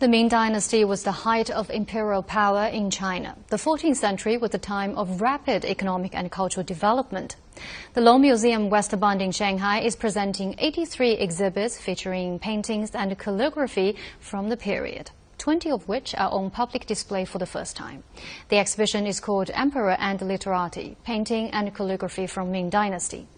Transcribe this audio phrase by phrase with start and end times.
[0.00, 3.36] The Ming Dynasty was the height of imperial power in China.
[3.46, 7.36] The 14th century was the time of rapid economic and cultural development.
[7.92, 13.94] The Long Museum West Bund in Shanghai is presenting 83 exhibits featuring paintings and calligraphy
[14.18, 15.12] from the period.
[15.38, 18.02] 20 of which are on public display for the first time.
[18.48, 23.28] The exhibition is called Emperor and Literati, Painting and Calligraphy from Ming Dynasty.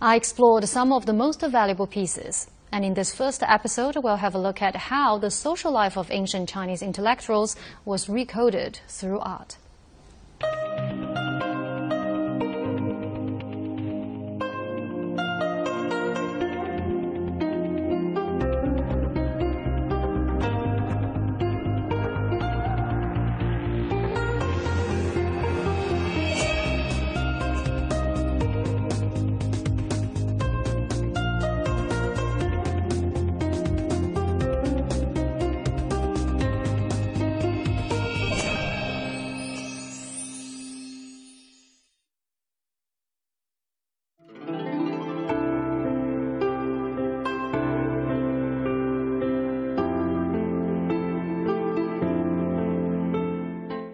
[0.00, 2.48] I explored some of the most valuable pieces.
[2.72, 6.10] And in this first episode, we'll have a look at how the social life of
[6.10, 7.54] ancient Chinese intellectuals
[7.84, 9.58] was recoded through art.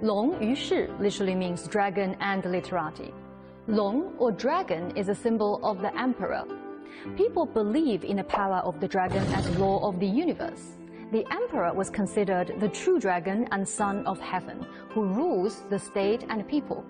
[0.09, 3.13] Long Yu Shi literally means dragon and literati.
[3.67, 6.45] Long or dragon is a symbol of the emperor.
[7.15, 10.79] People believe in the power of the dragon as law of the universe.
[11.13, 16.25] The emperor was considered the true dragon and son of heaven, who rules the state
[16.31, 16.87] and people.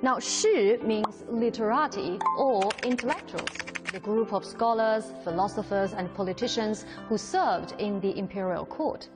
[0.00, 3.56] Now, Shi means literati or intellectuals,
[3.92, 9.08] the group of scholars, philosophers, and politicians who served in the imperial court.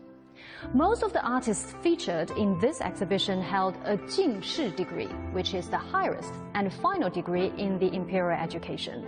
[0.75, 5.79] Most of the artists featured in this exhibition held a Jinshi degree, which is the
[5.79, 9.07] highest and final degree in the imperial education.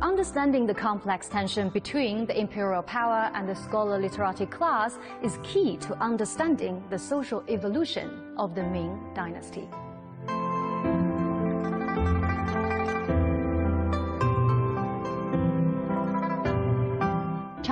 [0.00, 5.76] Understanding the complex tension between the imperial power and the scholar literati class is key
[5.76, 9.68] to understanding the social evolution of the Ming dynasty.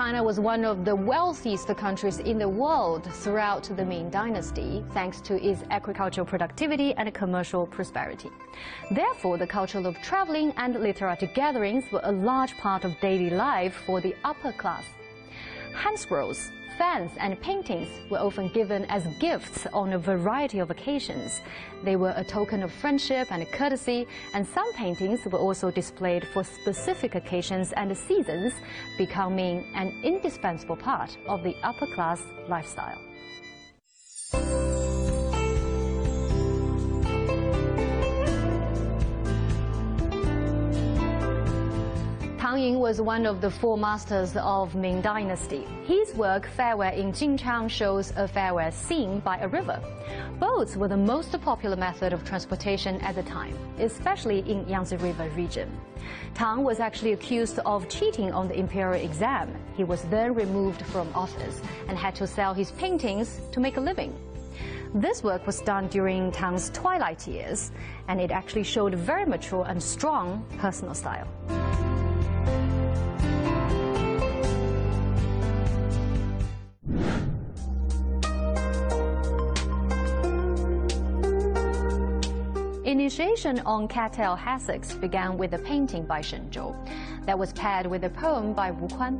[0.09, 5.21] China was one of the wealthiest countries in the world throughout the Ming Dynasty, thanks
[5.21, 8.31] to its agricultural productivity and commercial prosperity.
[8.91, 13.75] Therefore, the culture of traveling and literary gatherings were a large part of daily life
[13.85, 14.85] for the upper class.
[15.75, 21.41] Hand scrolls, fans and paintings were often given as gifts on a variety of occasions.
[21.85, 26.45] They were a token of friendship and courtesy, and some paintings were also displayed for
[26.45, 28.53] specific occasions and seasons,
[28.97, 32.99] becoming an indispensable part of the upper class lifestyle.
[42.59, 45.65] Tang Yin was one of the four masters of Ming Dynasty.
[45.85, 49.81] His work Farewell in Jinchang shows a fairway scene by a river.
[50.41, 55.29] Boats were the most popular method of transportation at the time, especially in Yangtze River
[55.37, 55.71] region.
[56.35, 59.55] Tang was actually accused of cheating on the imperial exam.
[59.77, 63.81] He was then removed from office and had to sell his paintings to make a
[63.81, 64.13] living.
[64.93, 67.71] This work was done during Tang's twilight years,
[68.09, 71.29] and it actually showed a very mature and strong personal style.
[83.09, 86.77] The initiation on cattail hassocks began with a painting by Shen Zhou
[87.25, 89.17] that was paired with a poem by Wu Kuan.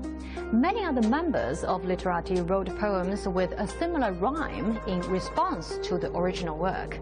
[0.53, 6.15] Many other members of literati wrote poems with a similar rhyme in response to the
[6.15, 6.99] original work.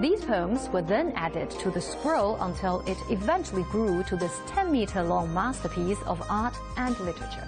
[0.00, 4.72] These poems were then added to the scroll until it eventually grew to this 10
[4.72, 7.46] meter long masterpiece of art and literature.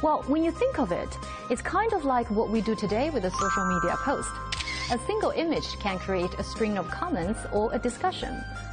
[0.00, 1.18] Well, when you think of it,
[1.50, 4.30] it's kind of like what we do today with a social media post.
[4.91, 8.29] A single image can create a string of comments or a discussion,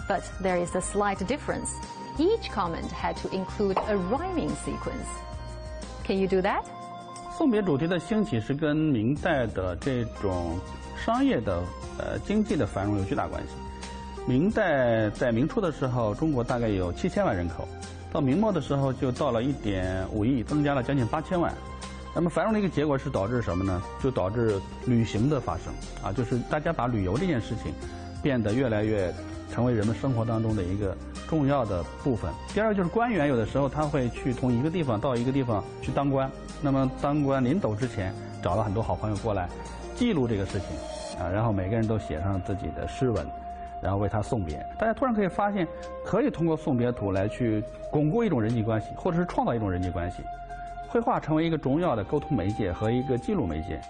[0.08, 1.70] but there is a slight difference.
[2.18, 5.06] Each comment had to include a rhyming sequence.
[6.04, 6.64] Can you do that?
[7.38, 10.58] 送别主题的兴起是跟明代的这种
[10.96, 11.62] 商业的
[11.96, 13.54] 呃经济的繁荣有巨大关系。
[14.26, 17.66] 明代在明初的时候，中国大概有七千万人口，
[18.12, 21.54] 到明末的时候就到了一点五亿，增加了将近八千万。
[22.15, 23.83] 那么繁荣的一个结果是导致什么呢？
[24.01, 27.73] 就导致旅行的发生啊，就是大家把旅游这件事情
[28.23, 29.13] 变得越来越
[29.51, 30.95] 成为人们生活当中的一个
[31.27, 32.31] 重要的部分。
[32.53, 36.31] 第二个就是官员有的时候他会去从一个地方到一个地方去当官，
[36.61, 39.49] 那么当官临走之前找了很多好朋友过来
[39.93, 43.27] 记录这个事情啊，然后每个人都写上自己的诗文，
[43.83, 44.65] 然后为他送别。
[44.79, 45.67] 大家突然可以发现，
[46.05, 47.61] 可以通过送别图来去
[47.91, 50.23] 巩固一种人际关系，或者是创造一种人际关系。
[50.95, 53.81] 绘画成为一个重要的沟通媒介和一个记录媒介。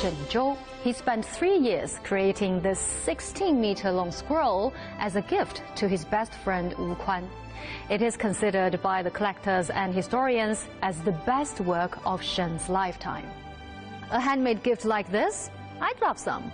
[0.00, 0.56] Shen Zhou.
[0.82, 6.72] He spent three years creating this 16-meter-long scroll as a gift to his best friend
[6.78, 7.24] Wu Kuan.
[7.90, 13.26] It is considered by the collectors and historians as the best work of Shen's lifetime.
[14.10, 15.50] A handmade gift like this?
[15.82, 16.50] I'd love some.